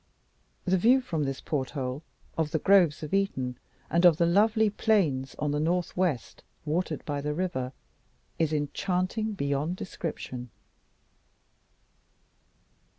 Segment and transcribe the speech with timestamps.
[0.65, 2.01] The view from this porthole
[2.35, 7.05] of the groves of Eton, and of the lovely plains on the north west, watered
[7.05, 7.71] by the river,
[8.39, 10.49] is enchanting beyond description.